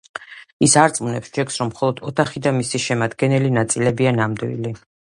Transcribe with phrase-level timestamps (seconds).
[0.67, 4.79] ის არწმუნებს ჯეკს რომ მხოლოდ ოთახი და მისი შემადგენელი ნაწილებია ნამდვილი.